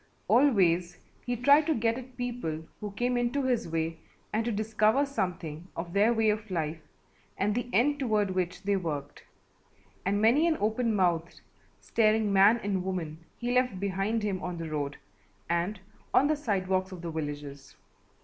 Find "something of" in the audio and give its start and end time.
5.05-5.93